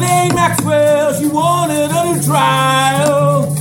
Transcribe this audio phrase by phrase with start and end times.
[0.00, 3.54] Ghislaine Maxwell, she wanted a new trial.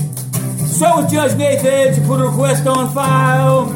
[0.63, 3.67] So with Judge Nathan, she put a request on file.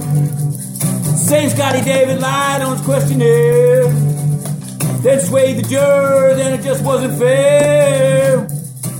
[1.17, 3.89] Saying Scotty David lied on his questionnaire.
[5.01, 8.47] Then swayed the jurors, and it just wasn't fair.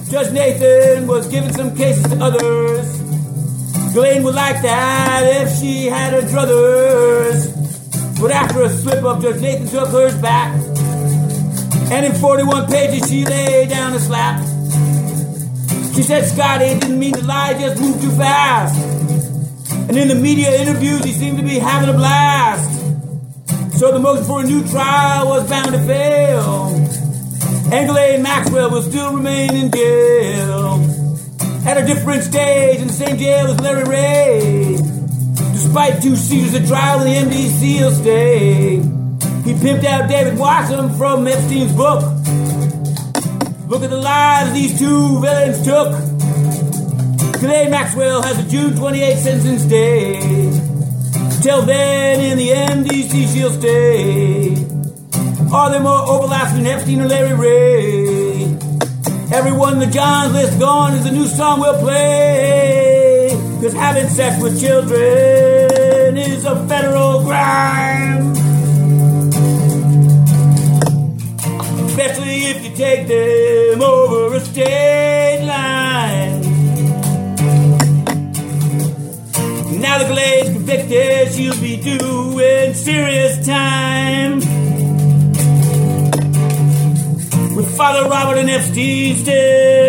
[0.09, 2.98] Judge Nathan was giving some cases to others.
[3.93, 8.20] Ghislaine would like that if she had her druthers.
[8.20, 10.72] But after a slip up, Judge Nathan took hers back.
[11.93, 14.41] And in 41 pages, she laid down a slap.
[15.93, 18.75] She said Scotty didn't mean to lie, just moved too fast.
[19.88, 23.77] And in the media interviews, he seemed to be having a blast.
[23.77, 26.70] So the motion for a new trial was bound to fail.
[27.71, 30.81] And Maxwell will still remain in jail.
[31.67, 34.77] At a different stage in the same jail as Larry Ray.
[35.53, 39.02] Despite two seizures at trial the MDC will stay.
[39.62, 42.02] Pimped out David Watson from Epstein's book.
[43.67, 45.93] Look at the lives these two villains took.
[47.40, 50.20] Today, Maxwell has a June 28th sentence day.
[51.41, 54.55] Till then, in the MDC, she'll stay.
[55.54, 58.43] Are there more overlaps between Epstein or Larry Ray?
[59.34, 63.29] Everyone in the John's list gone is a new song we'll play.
[63.62, 68.12] Cause having sex with children is a federal crime.
[72.46, 76.41] If you take them over a state line.
[79.80, 84.40] Now the Ghislaine's convicted, she'll be doing serious time.
[87.56, 89.82] With Father Robert and Epstein still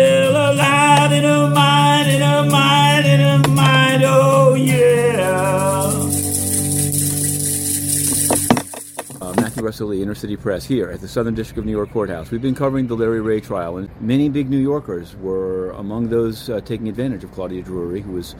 [9.25, 11.89] Uh, Matthew Russell Lee, Inner City Press, here at the Southern District of New York
[11.89, 12.29] Courthouse.
[12.29, 16.47] We've been covering the Larry Ray trial, and many big New Yorkers were among those
[16.47, 18.35] uh, taking advantage of Claudia Drury, who was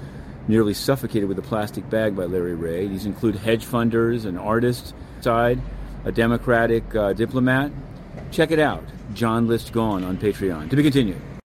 [0.48, 2.86] nearly suffocated with a plastic bag by Larry Ray.
[2.86, 5.60] These include hedge funders, an artist side,
[6.04, 7.72] a Democratic uh, diplomat.
[8.30, 8.84] Check it out,
[9.16, 10.70] John List Gone on Patreon.
[10.70, 11.20] To be continued.